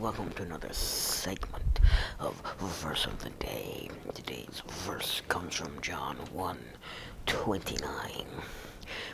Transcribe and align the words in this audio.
Welcome 0.00 0.30
to 0.32 0.42
another 0.42 0.72
segment 0.72 1.80
of 2.18 2.34
Verse 2.58 3.06
of 3.06 3.22
the 3.22 3.30
Day. 3.30 3.88
Today's 4.14 4.62
verse 4.86 5.22
comes 5.28 5.54
from 5.54 5.80
John 5.80 6.16
1 6.32 6.58
29, 7.26 8.26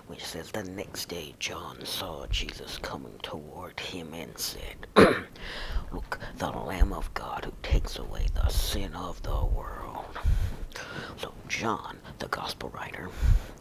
which 0.06 0.24
says, 0.24 0.50
The 0.50 0.62
next 0.62 1.08
day 1.08 1.34
John 1.38 1.84
saw 1.84 2.26
Jesus 2.26 2.78
coming 2.78 3.18
toward 3.22 3.78
him 3.80 4.14
and 4.14 4.36
said, 4.38 4.86
Look, 5.92 6.18
the 6.36 6.50
Lamb 6.50 6.92
of 6.92 7.12
God 7.12 7.44
who 7.44 7.52
takes 7.62 7.98
away 7.98 8.26
the 8.34 8.48
sin 8.48 8.94
of 8.94 9.22
the 9.22 9.44
world. 9.44 10.18
So, 11.16 11.32
John, 11.48 11.98
the 12.18 12.28
gospel 12.28 12.70
writer, 12.70 13.10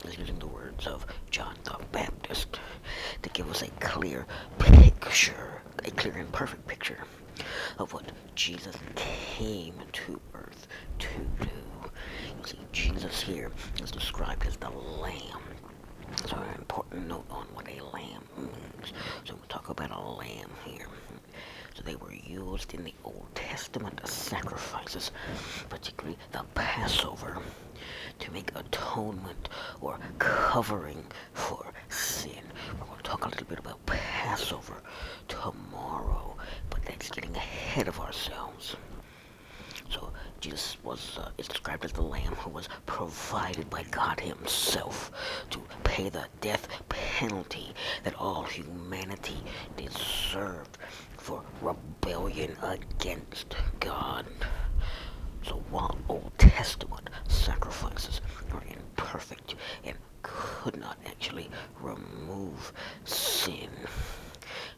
is 0.06 0.18
using 0.18 0.40
the 0.40 0.48
words 0.48 0.88
of 0.88 1.06
John 1.32 1.56
the 1.64 1.78
Baptist 1.92 2.60
to 3.22 3.30
give 3.30 3.50
us 3.50 3.64
a 3.64 3.68
clear 3.80 4.26
picture, 4.60 5.62
a 5.84 5.92
clear 5.92 6.14
and 6.14 6.32
perfect 6.32 6.68
picture 6.68 7.00
of 7.78 7.94
what 7.94 8.12
Jesus 8.36 8.76
came 8.96 9.76
to 9.92 10.20
earth 10.34 10.68
to 11.00 11.08
do. 11.40 11.50
You 12.40 12.46
see, 12.46 12.60
Jesus 12.72 13.22
here 13.22 13.52
is 13.82 13.92
described 13.92 14.46
as 14.46 14.58
the 14.58 14.70
Lamb. 14.70 15.42
So, 16.26 16.38
an 16.38 16.56
important 16.58 17.08
note 17.08 17.26
on 17.30 17.46
what 17.54 17.68
a 17.68 17.84
lamb 17.94 18.24
means. 18.38 18.94
So, 19.26 19.36
we 19.36 19.48
talk 19.50 19.70
about 19.70 19.92
a 19.92 20.00
lamb 20.00 20.50
here. 20.66 20.88
So 21.76 21.84
they 21.84 21.96
were 21.96 22.14
used 22.14 22.74
in 22.74 22.84
the 22.84 22.94
Old 23.04 23.28
Testament 23.36 24.00
sacrifices, 24.08 25.12
particularly 25.70 26.18
the 26.32 26.44
Passover, 26.56 27.38
to 28.18 28.32
make 28.32 28.50
atonement 28.56 29.50
or 29.80 30.00
covering 30.18 31.06
for 31.34 31.72
sin. 31.90 32.42
We're 32.80 32.88
going 32.88 32.98
to 32.98 33.04
talk 33.04 33.26
a 33.26 33.30
little 33.30 33.46
bit 33.46 33.60
about 33.60 33.86
Passover 33.86 34.17
ahead 37.78 37.88
of 37.88 38.00
ourselves. 38.00 38.76
So 39.92 40.12
Jesus 40.40 40.78
was 40.84 41.20
uh, 41.20 41.30
is 41.38 41.48
described 41.48 41.86
as 41.86 41.92
the 41.92 42.02
lamb 42.02 42.34
who 42.34 42.50
was 42.50 42.68
provided 42.88 43.70
by 43.70 43.84
God 43.92 44.20
himself 44.20 45.12
to 45.52 45.60
pay 45.84 46.10
the 46.10 46.26
death 46.42 46.68
penalty 46.90 47.68
that 48.04 48.16
all 48.16 48.42
humanity 48.42 49.38
deserved 49.76 50.80
for 51.18 51.44
rebellion 51.62 52.58
against 52.64 53.56
God. 53.80 54.26
So 55.44 55.62
while 55.70 56.00
Old 56.10 56.32
Testament 56.40 57.12
sacrifices 57.28 58.22
are 58.54 58.64
imperfect 58.68 59.54
and 59.84 59.96
could 60.24 60.78
not 60.80 60.98
actually 61.06 61.52
remove 61.80 62.74
sin, 63.06 63.70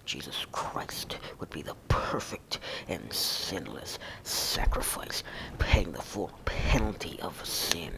Jesus 0.10 0.48
Christ 0.52 1.18
would 1.40 1.52
be 1.52 1.62
the 1.62 1.76
perfect 1.88 2.58
and 2.88 3.14
sinless 3.14 4.00
sacrifice, 4.24 5.24
paying 5.60 5.92
the 5.92 6.02
full 6.02 6.32
penalty 6.46 7.20
of 7.22 7.46
sin 7.46 7.94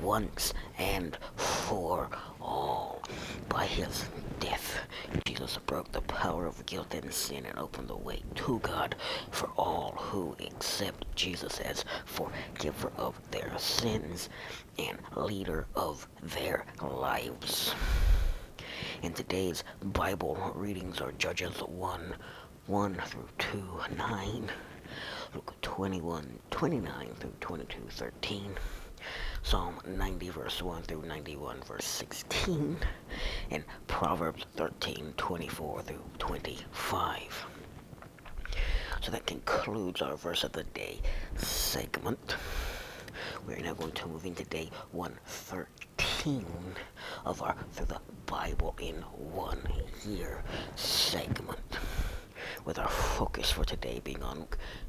once 0.00 0.54
and 0.76 1.16
for 1.36 2.10
all. 2.40 3.00
By 3.48 3.66
his 3.66 4.06
death, 4.40 4.80
Jesus 5.24 5.56
broke 5.58 5.92
the 5.92 6.00
power 6.00 6.46
of 6.46 6.66
guilt 6.66 6.94
and 6.94 7.14
sin 7.14 7.46
and 7.46 7.56
opened 7.56 7.86
the 7.86 7.96
way 7.96 8.24
to 8.34 8.58
God 8.58 8.96
for 9.30 9.48
all 9.56 9.92
who 9.96 10.34
accept 10.44 11.14
Jesus 11.14 11.60
as 11.60 11.84
forgiver 12.04 12.90
of 12.96 13.20
their 13.30 13.56
sins 13.56 14.28
and 14.80 14.98
leader 15.14 15.68
of 15.76 16.08
their 16.20 16.64
lives. 16.80 17.72
In 19.02 19.12
today's 19.12 19.64
Bible 19.82 20.52
readings 20.54 21.00
are 21.00 21.12
Judges 21.12 21.58
1 21.58 22.14
1 22.66 22.94
through 23.06 23.28
2 23.38 23.80
9, 23.96 24.50
Luke 25.34 25.54
21 25.62 26.38
29 26.50 27.08
through 27.18 27.32
22 27.40 27.78
13, 27.90 28.54
Psalm 29.42 29.78
90 29.86 30.28
verse 30.30 30.62
1 30.62 30.82
through 30.82 31.02
91 31.02 31.60
verse 31.62 31.84
16, 31.84 32.76
and 33.50 33.64
Proverbs 33.86 34.44
13 34.56 35.14
24 35.16 35.82
through 35.82 36.04
25. 36.18 37.46
So 39.00 39.10
that 39.10 39.26
concludes 39.26 40.00
our 40.02 40.16
verse 40.16 40.44
of 40.44 40.52
the 40.52 40.64
day 40.64 41.00
segment. 41.36 42.36
We're 43.46 43.58
now 43.58 43.74
going 43.74 43.92
to 43.92 44.06
move 44.06 44.24
into 44.24 44.44
day 44.44 44.70
113 44.92 46.46
of 47.24 47.42
our 47.42 47.54
Through 47.72 47.86
the 47.86 48.00
Bible 48.26 48.74
in 48.80 48.96
One 49.32 49.60
Year 50.04 50.42
segment. 50.74 51.78
With 52.64 52.78
our 52.78 52.88
focus 52.88 53.50
for 53.50 53.64
today 53.64 54.00
being 54.02 54.22
on 54.22 54.46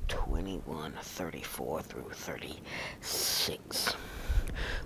21, 0.07 0.93
34 1.01 1.81
through 1.81 2.09
36, 2.11 3.93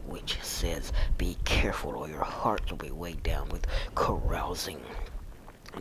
which 0.05 0.37
says, 0.41 0.91
Be 1.17 1.37
careful, 1.45 1.95
or 1.95 2.07
your 2.09 2.23
hearts 2.23 2.69
will 2.69 2.77
be 2.77 2.91
weighed 2.91 3.23
down 3.23 3.49
with 3.49 3.65
carousing 3.95 4.81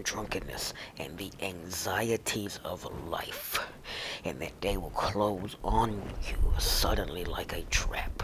drunkenness 0.03 0.75
and 0.99 1.17
the 1.19 1.31
anxieties 1.41 2.61
of 2.65 2.85
life, 3.09 3.59
and 4.25 4.39
that 4.41 4.61
day 4.61 4.77
will 4.77 4.91
close 4.91 5.57
on 5.65 6.03
you 6.29 6.37
suddenly 6.59 7.25
like 7.25 7.53
a 7.53 7.63
trap. 7.63 8.23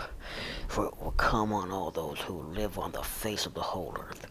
For 0.73 0.87
it 0.87 1.03
will 1.03 1.13
come 1.13 1.53
on 1.53 1.71
all 1.71 1.91
those 1.91 2.19
who 2.21 2.33
live 2.33 2.79
on 2.79 2.93
the 2.93 3.03
face 3.03 3.45
of 3.45 3.53
the 3.53 3.61
whole 3.61 3.95
earth. 4.01 4.27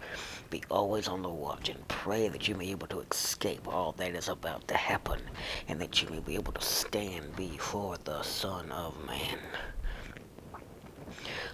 Be 0.50 0.63
always 0.72 1.07
on 1.07 1.22
the 1.22 1.29
watch 1.29 1.69
and 1.69 1.88
pray 1.88 2.29
that 2.29 2.47
you 2.47 2.56
may 2.56 2.66
be 2.66 2.72
able 2.72 2.88
to 2.88 3.02
escape 3.02 3.68
all 3.68 3.91
that 3.91 4.16
is 4.16 4.28
about 4.28 4.68
to 4.69 4.75
happen, 4.75 5.22
and 5.68 5.80
that 5.80 6.01
you 6.01 6.09
may 6.09 6.19
be 6.19 6.34
able 6.34 6.51
to 6.53 6.62
stand 6.63 7.35
before 7.35 7.96
the 8.06 8.24
Son 8.24 8.72
of 8.72 8.96
Man. 9.06 9.38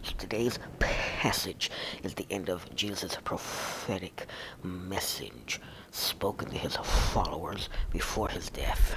So 0.04 0.14
today's 0.18 0.58
passage 0.80 1.70
is 2.02 2.14
the 2.14 2.28
end 2.30 2.48
of 2.48 2.74
Jesus' 2.74 3.18
prophetic 3.26 4.26
message 4.64 5.60
spoken 5.92 6.50
to 6.50 6.58
his 6.58 6.78
followers 6.78 7.68
before 7.92 8.30
his 8.30 8.50
death. 8.50 8.96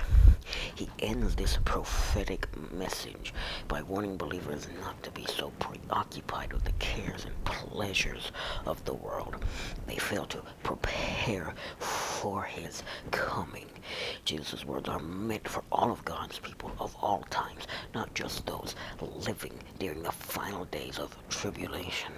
He 0.74 0.88
ends 0.98 1.36
this 1.36 1.58
prophetic 1.64 2.48
message 2.72 3.32
by 3.68 3.82
warning 3.82 4.16
believers 4.16 4.68
not 4.80 5.02
to 5.02 5.10
be 5.10 5.26
so 5.26 5.50
preoccupied 5.58 6.52
with 6.52 6.64
the 6.64 6.72
cares 6.72 7.24
and 7.24 7.44
pleasures 7.44 8.32
of 8.66 8.84
the 8.84 8.94
world. 8.94 9.44
They 9.86 9.96
fail 9.96 10.26
to 10.26 10.42
prepare 10.62 11.54
for 11.78 12.42
his 12.42 12.82
coming. 13.10 13.66
Jesus' 14.24 14.64
words 14.64 14.88
are 14.88 15.00
meant 15.00 15.48
for 15.48 15.64
all 15.72 15.90
of 15.90 16.04
God's 16.04 16.38
people 16.38 16.72
of 16.78 16.94
all 17.00 17.24
times, 17.30 17.66
not 17.94 18.14
just 18.14 18.46
those 18.46 18.74
living 19.00 19.54
during 19.78 20.02
the 20.02 20.12
final 20.12 20.64
days 20.66 20.98
of 20.98 21.16
tribulation. 21.28 22.12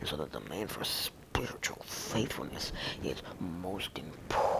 And 0.00 0.08
so 0.08 0.16
the 0.16 0.26
demand 0.26 0.70
for 0.70 0.84
spiritual 0.84 1.82
faithfulness 1.84 2.72
is 3.02 3.22
most 3.40 3.98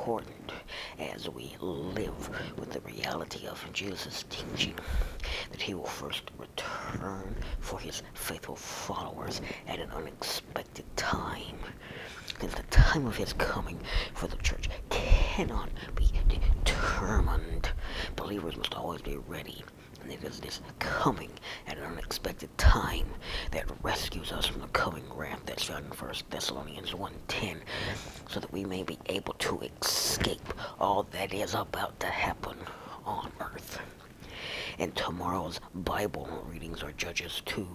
important 0.03 0.51
as 0.99 1.29
we 1.31 1.55
live 1.61 2.29
with 2.59 2.73
the 2.73 2.81
reality 2.81 3.47
of 3.47 3.65
Jesus' 3.73 4.25
teaching 4.29 4.75
that 5.53 5.63
he 5.63 5.75
will 5.75 5.85
first 5.85 6.33
return 6.39 7.37
for 7.61 7.79
his 7.79 8.03
faithful 8.13 8.57
followers 8.57 9.41
at 9.69 9.79
an 9.79 9.89
unexpected 9.93 10.85
time. 10.97 11.57
Because 12.27 12.53
the 12.53 12.65
time 12.65 13.07
of 13.07 13.17
his 13.17 13.33
coming 13.35 13.79
for 14.13 14.27
the 14.27 14.35
church 14.39 14.69
cannot 14.91 15.71
be 15.95 16.11
determined. 16.29 17.71
Believers 18.17 18.57
must 18.57 18.75
always 18.75 19.03
be 19.03 19.19
ready 19.29 19.63
and 20.03 20.13
it 20.13 20.25
is 20.25 20.41
this 20.41 20.61
coming 20.79 21.31
at 21.67 21.79
an 21.79 21.85
unexpected 21.85 22.57
time 22.59 23.07
that 23.53 23.65
rescues 23.83 24.33
us 24.33 24.47
from 24.47 24.61
the 24.61 24.67
coming 24.69 25.05
wrath 25.15 25.41
that's 25.47 25.65
found 25.65 25.85
in 25.85 25.91
1 25.93 26.15
Thessalonians 26.31 26.91
1.10 26.91 27.59
so 28.29 28.41
that 28.41 28.53
we 28.53 28.65
may 28.65 28.83
be 28.83 28.99
able 29.07 29.35
to 29.35 29.61
escape 29.81 30.53
all 30.81 31.05
that 31.05 31.33
is 31.33 31.55
about 31.55 31.99
to 32.01 32.07
happen 32.07 32.57
on 33.05 33.31
earth. 33.41 33.79
And 34.79 34.95
tomorrow's 34.97 35.61
Bible 35.75 36.29
readings 36.51 36.83
are 36.83 36.93
Judges 36.93 37.43
2, 37.45 37.67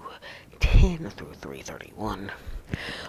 10 0.60 1.10
through 1.12 1.34
331, 1.36 2.32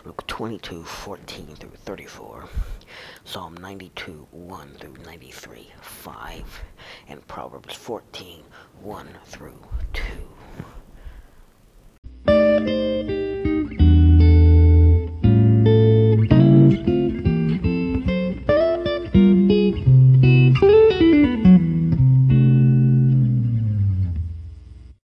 Luke 0.04 0.26
22, 0.26 0.84
14 0.84 1.46
through 1.56 1.70
34, 1.70 2.44
Psalm 3.24 3.56
92, 3.56 4.28
1 4.30 4.68
through 4.78 4.94
93, 5.04 5.72
5, 5.80 6.62
and 7.08 7.26
Proverbs 7.26 7.74
14, 7.74 8.42
1 8.82 9.08
through 9.24 9.58
2. 9.94 10.02